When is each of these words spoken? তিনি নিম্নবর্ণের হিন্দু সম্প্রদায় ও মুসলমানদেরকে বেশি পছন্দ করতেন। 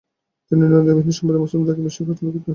তিনি 0.47 0.59
নিম্নবর্ণের 0.61 0.97
হিন্দু 0.99 1.13
সম্প্রদায় 1.17 1.39
ও 1.41 1.45
মুসলমানদেরকে 1.47 1.81
বেশি 1.87 2.01
পছন্দ 2.09 2.27
করতেন। 2.35 2.49